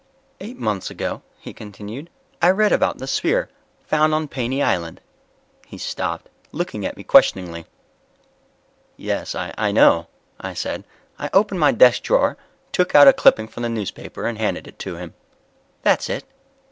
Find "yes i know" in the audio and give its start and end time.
8.97-10.07